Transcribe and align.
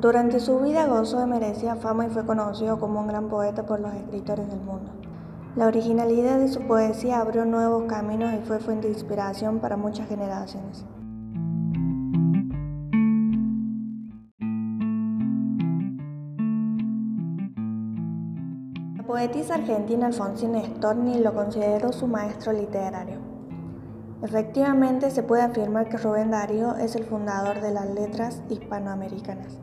Durante 0.00 0.40
su 0.40 0.60
vida 0.60 0.86
gozó 0.86 1.20
de 1.20 1.26
merecida 1.26 1.76
fama 1.76 2.06
y 2.06 2.08
fue 2.08 2.24
conocido 2.24 2.78
como 2.80 3.00
un 3.00 3.08
gran 3.08 3.28
poeta 3.28 3.66
por 3.66 3.80
los 3.80 3.92
escritores 3.92 4.48
del 4.48 4.60
mundo. 4.60 4.92
La 5.56 5.66
originalidad 5.66 6.38
de 6.38 6.48
su 6.48 6.62
poesía 6.66 7.20
abrió 7.20 7.44
nuevos 7.44 7.84
caminos 7.84 8.32
y 8.32 8.38
fue 8.38 8.60
fuente 8.60 8.86
de 8.86 8.94
inspiración 8.94 9.58
para 9.58 9.76
muchas 9.76 10.08
generaciones. 10.08 10.86
La 18.96 19.02
poetisa 19.06 19.56
argentina 19.56 20.06
Alfonsina 20.06 20.64
Storni 20.64 21.20
lo 21.20 21.34
consideró 21.34 21.92
su 21.92 22.06
maestro 22.06 22.54
literario. 22.54 23.18
Efectivamente, 24.22 25.10
se 25.10 25.22
puede 25.22 25.42
afirmar 25.42 25.90
que 25.90 25.98
Rubén 25.98 26.30
Darío 26.30 26.76
es 26.76 26.96
el 26.96 27.04
fundador 27.04 27.60
de 27.60 27.72
las 27.72 27.90
letras 27.90 28.42
hispanoamericanas. 28.48 29.58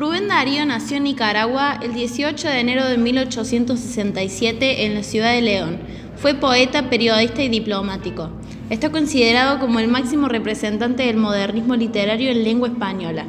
Rubén 0.00 0.28
Darío 0.28 0.64
nació 0.64 0.96
en 0.96 1.02
Nicaragua 1.02 1.78
el 1.82 1.92
18 1.92 2.48
de 2.48 2.60
enero 2.60 2.86
de 2.86 2.96
1867 2.96 4.86
en 4.86 4.94
la 4.94 5.02
ciudad 5.02 5.34
de 5.34 5.42
León. 5.42 5.78
Fue 6.16 6.32
poeta, 6.32 6.88
periodista 6.88 7.42
y 7.42 7.50
diplomático. 7.50 8.30
Está 8.70 8.88
considerado 8.88 9.58
como 9.60 9.78
el 9.78 9.88
máximo 9.88 10.26
representante 10.26 11.02
del 11.02 11.18
modernismo 11.18 11.76
literario 11.76 12.30
en 12.30 12.44
lengua 12.44 12.68
española. 12.68 13.26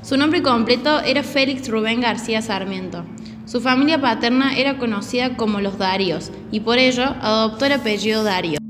Su 0.00 0.16
nombre 0.16 0.42
completo 0.42 1.00
era 1.00 1.22
Félix 1.22 1.68
Rubén 1.68 2.00
García 2.00 2.40
Sarmiento. 2.40 3.04
Su 3.44 3.60
familia 3.60 4.00
paterna 4.00 4.56
era 4.56 4.78
conocida 4.78 5.36
como 5.36 5.60
los 5.60 5.76
Daríos 5.76 6.30
y 6.50 6.60
por 6.60 6.78
ello 6.78 7.04
adoptó 7.20 7.66
el 7.66 7.72
apellido 7.72 8.24
Darío. 8.24 8.65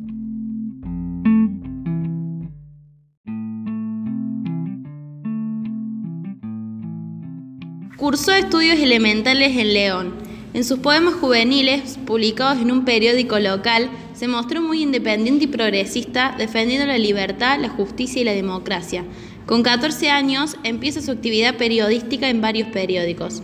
Cursó 8.07 8.31
estudios 8.31 8.79
elementales 8.79 9.57
en 9.57 9.73
León. 9.73 10.15
En 10.55 10.63
sus 10.63 10.79
poemas 10.79 11.15
juveniles, 11.15 11.99
publicados 12.07 12.63
en 12.63 12.71
un 12.71 12.85
periódico 12.85 13.41
local, 13.41 13.91
se 14.15 14.29
mostró 14.29 14.63
muy 14.63 14.81
independiente 14.81 15.47
y 15.47 15.49
progresista, 15.49 16.33
defendiendo 16.39 16.87
la 16.87 16.99
libertad, 16.99 17.59
la 17.61 17.69
justicia 17.69 18.23
y 18.23 18.25
la 18.25 18.31
democracia. 18.31 19.03
Con 19.45 19.65
14 19.65 20.09
años 20.11 20.57
empieza 20.63 21.03
su 21.03 21.11
actividad 21.11 21.57
periodística 21.57 22.29
en 22.29 22.41
varios 22.41 22.69
periódicos. 22.69 23.43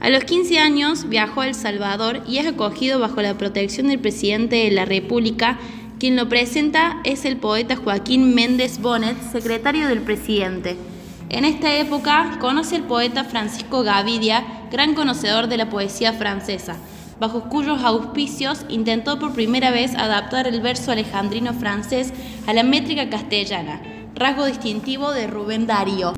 A 0.00 0.10
los 0.10 0.24
15 0.24 0.58
años 0.58 1.08
viajó 1.08 1.42
a 1.42 1.46
El 1.46 1.54
Salvador 1.54 2.24
y 2.26 2.38
es 2.38 2.46
acogido 2.48 2.98
bajo 2.98 3.22
la 3.22 3.38
protección 3.38 3.86
del 3.86 4.00
presidente 4.00 4.56
de 4.56 4.72
la 4.72 4.84
República. 4.84 5.60
Quien 6.00 6.16
lo 6.16 6.28
presenta 6.28 7.00
es 7.04 7.24
el 7.24 7.36
poeta 7.36 7.76
Joaquín 7.76 8.34
Méndez 8.34 8.80
Bonet, 8.80 9.16
secretario 9.30 9.86
del 9.86 10.00
presidente. 10.00 10.76
En 11.28 11.44
esta 11.44 11.74
época 11.76 12.38
conoce 12.40 12.76
al 12.76 12.82
poeta 12.82 13.24
Francisco 13.24 13.82
Gavidia, 13.82 14.44
gran 14.70 14.94
conocedor 14.94 15.48
de 15.48 15.56
la 15.56 15.70
poesía 15.70 16.12
francesa, 16.12 16.76
bajo 17.18 17.48
cuyos 17.48 17.82
auspicios 17.82 18.66
intentó 18.68 19.18
por 19.18 19.32
primera 19.32 19.70
vez 19.70 19.94
adaptar 19.94 20.46
el 20.46 20.60
verso 20.60 20.92
alejandrino 20.92 21.54
francés 21.54 22.12
a 22.46 22.52
la 22.52 22.62
métrica 22.62 23.08
castellana, 23.08 23.80
rasgo 24.14 24.46
distintivo 24.46 25.12
de 25.12 25.26
Rubén 25.26 25.66
Darío. 25.66 26.12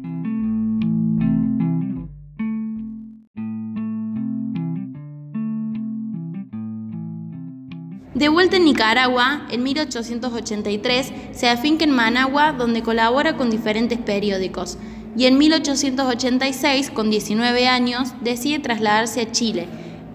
De 8.15 8.29
vuelta 8.29 8.57
en 8.57 8.65
Nicaragua, 8.65 9.43
en 9.51 9.65
1883, 9.65 11.13
se 11.33 11.49
afinca 11.49 11.83
en 11.85 11.91
Managua, 11.91 12.53
donde 12.53 12.83
colabora 12.83 13.37
con 13.37 13.51
diferentes 13.51 13.99
periódicos 13.99 14.79
y 15.17 15.27
en 15.27 15.39
1886, 15.39 16.91
con 16.91 17.11
19 17.11 17.69
años, 17.69 18.15
decide 18.21 18.59
trasladarse 18.59 19.21
a 19.21 19.31
Chile, 19.31 19.69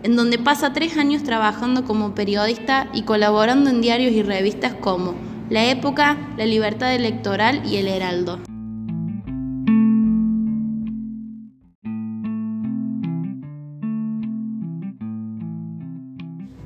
en 0.04 0.16
donde 0.16 0.38
pasa 0.38 0.74
tres 0.74 0.98
años 0.98 1.24
trabajando 1.24 1.86
como 1.86 2.14
periodista 2.14 2.90
y 2.94 3.04
colaborando 3.04 3.70
en 3.70 3.82
diarios 3.82 4.12
y 4.12 4.24
revistas 4.24 4.74
como 4.74 5.16
La 5.50 5.66
Época, 5.66 6.18
La 6.38 6.46
Libertad 6.46 6.94
Electoral 6.94 7.62
y 7.66 7.78
El 7.78 7.88
Heraldo. 7.88 8.40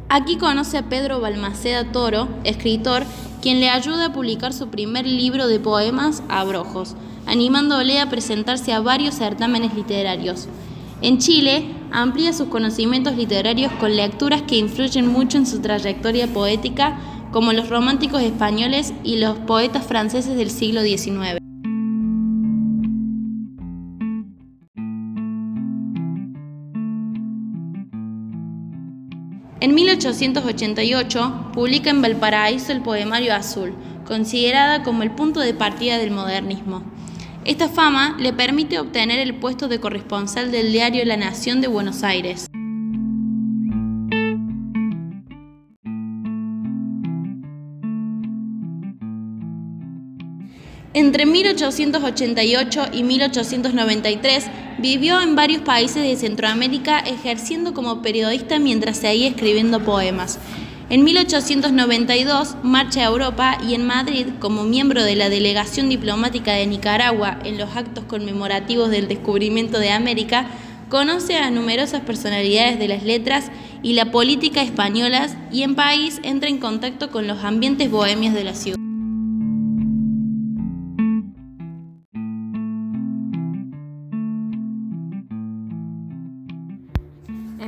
Aquí 0.10 0.38
conoce 0.38 0.78
a 0.78 0.90
Pedro 0.90 1.20
Balmaceda 1.20 1.92
Toro, 1.92 2.28
escritor, 2.44 3.04
quien 3.42 3.60
le 3.60 3.70
ayuda 3.70 4.06
a 4.06 4.14
publicar 4.14 4.54
su 4.54 4.70
primer 4.70 5.08
libro 5.08 5.48
de 5.48 5.60
poemas, 5.60 6.22
Abrojos, 6.30 6.96
animándole 7.26 8.00
a 8.00 8.10
presentarse 8.10 8.74
a 8.74 8.80
varios 8.80 9.16
certámenes 9.16 9.74
literarios. 9.74 10.48
En 11.02 11.18
Chile, 11.18 11.66
amplía 11.92 12.34
sus 12.34 12.48
conocimientos 12.48 13.16
literarios 13.16 13.72
con 13.74 13.96
lecturas 13.96 14.42
que 14.44 14.58
influyen 14.58 15.08
mucho 15.08 15.38
en 15.38 15.46
su 15.46 15.62
trayectoria 15.62 16.28
poética, 16.28 16.98
como 17.32 17.52
los 17.52 17.70
románticos 17.70 18.22
españoles 18.22 18.94
y 19.04 19.18
los 19.18 19.38
poetas 19.40 19.86
franceses 19.86 20.36
del 20.36 20.50
siglo 20.50 20.82
XIX. 20.82 21.40
En 29.64 29.76
1888 29.76 31.52
publica 31.54 31.90
en 31.90 32.02
Valparaíso 32.02 32.74
el 32.74 32.82
poemario 32.82 33.34
Azul, 33.34 33.74
considerada 34.06 34.84
como 34.84 35.04
el 35.04 35.12
punto 35.12 35.40
de 35.40 35.54
partida 35.54 35.98
del 35.98 36.12
modernismo. 36.12 36.84
Esta 37.46 37.68
fama 37.68 38.16
le 38.20 38.32
permite 38.32 38.80
obtener 38.80 39.20
el 39.20 39.36
puesto 39.36 39.68
de 39.68 39.82
corresponsal 39.82 40.50
del 40.50 40.72
diario 40.72 41.04
La 41.04 41.18
Nación 41.18 41.60
de 41.60 41.68
Buenos 41.68 42.02
Aires. 42.02 42.48
Entre 50.94 51.26
1888 51.26 52.86
y 52.94 53.04
1893 53.04 54.46
vivió 54.78 55.20
en 55.20 55.36
varios 55.36 55.64
países 55.64 56.02
de 56.02 56.16
Centroamérica 56.16 57.00
ejerciendo 57.00 57.74
como 57.74 58.02
periodista 58.02 58.58
mientras 58.58 58.98
seguía 58.98 59.28
escribiendo 59.28 59.84
poemas. 59.84 60.40
En 60.94 61.04
1892 61.06 62.58
marcha 62.62 63.02
a 63.02 63.06
Europa 63.06 63.58
y 63.68 63.74
en 63.74 63.84
Madrid, 63.84 64.28
como 64.40 64.64
miembro 64.64 65.04
de 65.04 65.16
la 65.16 65.28
delegación 65.28 65.90
diplomática 65.90 66.54
de 66.54 66.68
Nicaragua 66.68 67.40
en 67.44 67.58
los 67.58 67.76
actos 67.76 68.04
conmemorativos 68.04 68.92
del 68.92 69.08
descubrimiento 69.08 69.80
de 69.80 69.90
América, 69.90 70.46
conoce 70.90 71.36
a 71.36 71.50
numerosas 71.50 72.02
personalidades 72.02 72.78
de 72.78 72.90
las 72.90 73.02
letras 73.02 73.50
y 73.82 73.94
la 73.94 74.12
política 74.12 74.62
españolas 74.62 75.36
y 75.52 75.64
en 75.64 75.74
país 75.74 76.20
entra 76.22 76.48
en 76.48 76.60
contacto 76.60 77.10
con 77.10 77.26
los 77.26 77.44
ambientes 77.44 77.90
bohemios 77.90 78.36
de 78.36 78.44
la 78.44 78.54
ciudad. 78.54 78.83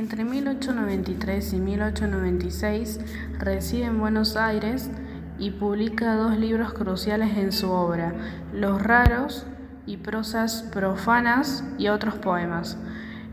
Entre 0.06 0.22
1893 0.22 1.52
y 1.52 1.56
1896 1.56 3.00
reside 3.40 3.86
en 3.86 3.98
Buenos 3.98 4.36
Aires 4.36 4.88
y 5.36 5.50
publica 5.50 6.14
dos 6.14 6.38
libros 6.38 6.74
cruciales 6.74 7.36
en 7.36 7.50
su 7.50 7.72
obra, 7.72 8.14
Los 8.52 8.80
raros 8.80 9.48
y 9.84 9.96
prosas 9.96 10.62
profanas 10.72 11.64
y 11.76 11.88
otros 11.88 12.14
poemas, 12.14 12.78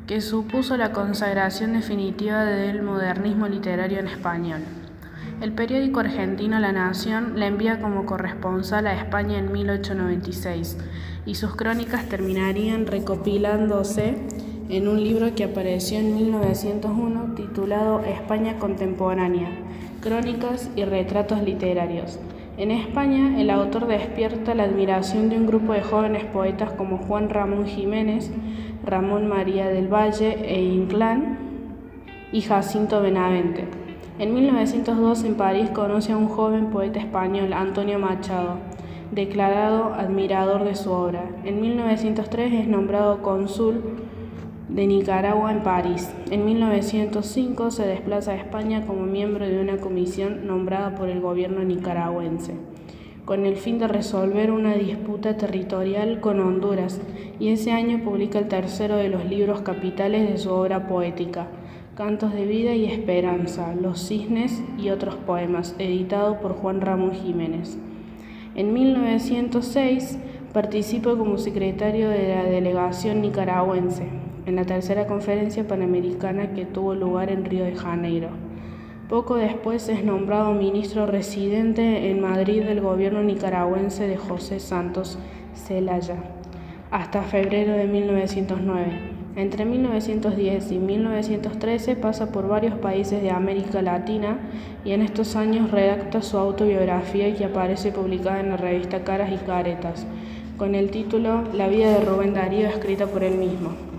que 0.07 0.19
supuso 0.19 0.75
la 0.75 0.94
consagración 0.94 1.73
definitiva 1.73 2.43
del 2.43 2.81
modernismo 2.81 3.47
literario 3.47 3.99
en 3.99 4.08
español. 4.08 4.61
El 5.41 5.52
periódico 5.52 5.99
argentino 5.99 6.58
La 6.58 6.72
Nación 6.72 7.40
le 7.40 7.46
envía 7.46 7.81
como 7.81 8.08
corresponsal 8.08 8.87
a 8.87 8.96
España 8.96 9.37
en 9.37 9.52
1896 9.52 10.79
y 11.28 11.35
sus 11.35 11.55
crónicas 11.55 12.09
terminarían 12.09 12.87
recopilándose 12.87 14.26
en 14.70 14.88
un 14.88 15.04
libro 15.04 15.36
que 15.36 15.44
apareció 15.44 16.00
en 16.00 16.16
1901 16.16 17.36
titulado 17.36 18.02
España 18.02 18.58
Contemporánea, 18.60 19.50
Crónicas 20.02 20.70
y 20.76 20.86
Retratos 20.86 21.42
Literarios. 21.44 22.20
En 22.58 22.72
España, 22.72 23.42
el 23.42 23.50
autor 23.50 23.88
despierta 23.88 24.54
la 24.54 24.64
admiración 24.64 25.30
de 25.30 25.38
un 25.38 25.48
grupo 25.48 25.74
de 25.74 25.82
jóvenes 25.82 26.24
poetas 26.26 26.72
como 26.74 26.98
Juan 27.00 27.30
Ramón 27.30 27.66
Jiménez, 27.66 28.32
Ramón 28.86 29.28
María 29.28 29.68
del 29.68 29.88
Valle 29.88 30.38
e 30.46 30.62
Inclán 30.62 31.40
y 32.32 32.42
Jacinto 32.42 33.02
Benavente. 33.02 33.66
En 34.20 34.34
1902 34.34 35.24
en 35.24 35.36
París 35.36 35.70
conoce 35.72 36.12
a 36.12 36.18
un 36.18 36.28
joven 36.28 36.68
poeta 36.68 37.00
español, 37.00 37.54
Antonio 37.54 37.98
Machado, 37.98 38.58
declarado 39.12 39.94
admirador 39.96 40.64
de 40.64 40.76
su 40.76 40.92
obra. 40.92 41.24
En 41.44 41.60
1903 41.60 42.54
es 42.54 42.68
nombrado 42.68 43.24
cónsul 43.24 43.82
de 44.73 44.87
Nicaragua 44.87 45.52
en 45.52 45.61
París. 45.61 46.11
En 46.31 46.46
1905 46.46 47.70
se 47.70 47.85
desplaza 47.85 48.31
a 48.31 48.37
España 48.37 48.84
como 48.87 49.03
miembro 49.03 49.47
de 49.47 49.61
una 49.61 49.78
comisión 49.78 50.47
nombrada 50.47 50.96
por 50.96 51.09
el 51.09 51.22
gobierno 51.22 51.64
nicaragüense, 51.64 52.55
con 53.23 53.46
el 53.46 53.55
fin 53.55 53.78
de 53.78 53.87
resolver 53.87 54.49
una 54.49 54.73
disputa 54.73 55.37
territorial 55.37 56.20
con 56.22 56.40
Honduras, 56.40 56.99
y 57.40 57.49
ese 57.49 57.72
año 57.72 58.03
publica 58.03 58.40
el 58.40 58.47
tercero 58.47 58.96
de 58.96 59.09
los 59.09 59.25
libros 59.25 59.61
capitales 59.61 60.28
de 60.28 60.40
su 60.40 60.49
obra 60.49 60.87
poética, 60.87 61.46
Cantos 61.96 62.34
de 62.34 62.47
Vida 62.47 62.73
y 62.73 62.85
Esperanza, 62.85 63.76
Los 63.79 64.08
Cisnes 64.08 64.64
y 64.79 64.90
otros 64.90 65.14
poemas, 65.14 65.76
editado 65.78 66.40
por 66.40 66.53
Juan 66.53 66.81
Ramón 66.81 67.14
Jiménez. 67.14 67.78
En 68.55 68.73
1906 68.73 70.17
participa 70.52 71.16
como 71.16 71.37
secretario 71.37 72.09
de 72.09 72.29
la 72.29 72.43
delegación 72.46 73.22
nicaragüense 73.22 74.33
en 74.45 74.55
la 74.55 74.66
tercera 74.66 75.07
conferencia 75.07 75.67
panamericana 75.67 76.53
que 76.53 76.66
tuvo 76.66 76.95
lugar 76.95 77.29
en 77.29 77.45
Río 77.45 77.63
de 77.63 77.75
Janeiro. 77.75 78.29
Poco 79.09 79.35
después 79.35 79.90
es 79.90 80.03
nombrado 80.03 80.53
ministro 80.53 81.05
residente 81.05 82.09
en 82.09 82.22
Madrid 82.22 82.63
del 82.63 82.81
gobierno 82.81 83.22
nicaragüense 83.22 84.07
de 84.07 84.17
José 84.17 84.59
Santos 84.59 85.17
Celaya, 85.53 86.17
hasta 86.91 87.22
febrero 87.22 87.73
de 87.73 87.85
1909. 87.85 89.13
Entre 89.35 89.66
1910 89.66 90.72
y 90.72 90.78
1913 90.78 91.95
pasa 91.95 92.31
por 92.31 92.47
varios 92.47 92.75
países 92.75 93.22
de 93.22 93.31
América 93.31 93.81
Latina 93.81 94.37
y 94.85 94.91
en 94.91 95.01
estos 95.01 95.35
años 95.35 95.72
redacta 95.72 96.22
su 96.22 96.37
autobiografía 96.37 97.35
que 97.35 97.45
aparece 97.45 97.91
publicada 97.91 98.41
en 98.41 98.49
la 98.49 98.57
revista 98.57 99.03
Caras 99.03 99.31
y 99.31 99.37
Caretas, 99.45 100.05
con 100.57 100.75
el 100.75 100.91
título 100.91 101.43
La 101.53 101.67
vida 101.67 101.97
de 101.97 102.05
Rubén 102.05 102.34
Darío 102.34 102.67
escrita 102.67 103.07
por 103.07 103.23
él 103.23 103.37
mismo 103.37 103.92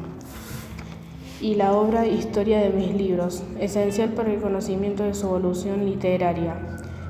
y 1.44 1.56
la 1.56 1.74
obra 1.74 2.06
Historia 2.06 2.58
de 2.58 2.70
mis 2.70 2.94
libros, 2.94 3.42
esencial 3.60 4.14
para 4.14 4.32
el 4.32 4.40
conocimiento 4.40 5.02
de 5.02 5.12
su 5.12 5.26
evolución 5.26 5.84
literaria. 5.84 6.56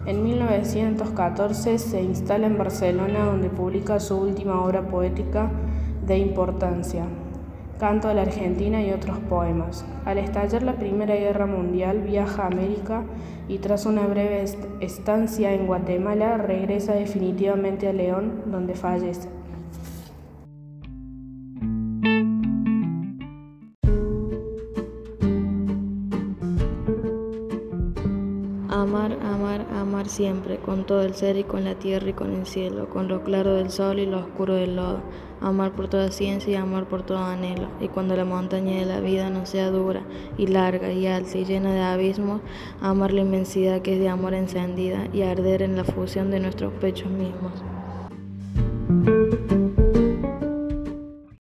En 0.06 0.25
1914 0.25 1.78
se 1.78 2.02
instala 2.02 2.48
en 2.48 2.58
Barcelona 2.58 3.26
donde 3.26 3.48
publica 3.48 4.00
su 4.00 4.16
última 4.16 4.60
obra 4.60 4.88
poética 4.88 5.52
de 6.04 6.19
importancia, 6.19 7.04
Canto 7.78 8.08
a 8.08 8.14
la 8.14 8.22
Argentina 8.22 8.82
y 8.82 8.90
otros 8.90 9.19
poemas. 9.28 9.84
Al 10.04 10.19
estallar 10.19 10.64
la 10.64 10.75
Primera 10.78 11.14
Guerra 11.14 11.46
Mundial 11.46 12.00
viaja 12.00 12.42
a 12.42 12.46
América 12.48 13.04
y 13.46 13.58
tras 13.58 13.86
una 13.86 14.04
breve 14.04 14.44
estancia 14.81 15.52
en 15.52 15.69
Guatemala 15.69 16.38
regresa 16.38 16.94
definitivamente 16.94 17.86
a 17.86 17.92
León 17.92 18.42
donde 18.46 18.75
fallece. 18.75 19.44
Amar, 28.84 29.16
amar, 29.22 29.66
amar 29.72 30.10
siempre, 30.10 30.58
con 30.58 30.84
todo 30.84 31.00
el 31.04 31.14
ser 31.14 31.38
y 31.38 31.44
con 31.44 31.64
la 31.64 31.75
tierra 31.75 32.10
y 32.10 32.12
con 32.12 32.34
el 32.34 32.44
cielo, 32.44 32.90
con 32.90 33.08
lo 33.08 33.25
claro 33.25 33.54
del 33.54 33.70
sol 33.70 33.98
y 33.98 34.04
lo 34.04 34.19
oscuro 34.19 34.56
del 34.56 34.76
lodo. 34.76 35.00
Amar 35.40 35.72
por 35.72 35.88
toda 35.88 36.10
ciencia 36.10 36.52
y 36.52 36.56
amar 36.56 36.84
por 36.84 37.02
todo 37.02 37.16
anhelo. 37.16 37.69
Y 37.81 37.88
cuando 37.88 38.14
la 38.14 38.26
montaña 38.26 38.76
de 38.76 38.84
la 38.84 39.00
vida 39.00 39.31
no 39.31 39.46
sea 39.46 39.70
dura 39.70 40.02
y 40.36 40.48
larga 40.48 40.92
y 40.92 41.06
alta 41.06 41.38
y 41.38 41.46
llena 41.46 41.72
de 41.72 41.81
abismos, 41.81 42.42
amar 42.82 43.14
la 43.14 43.22
inmensidad 43.22 43.81
que 43.81 43.94
es 43.94 44.00
de 44.00 44.10
amor 44.10 44.34
encendida 44.34 45.08
y 45.14 45.22
arder 45.22 45.62
en 45.62 45.76
la 45.76 45.84
fusión 45.84 46.31
de 46.31 46.40
nuestros 46.40 46.70
pechos 46.75 47.10
mismos. 47.10 47.52